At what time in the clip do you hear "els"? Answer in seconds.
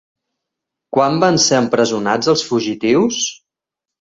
2.35-2.45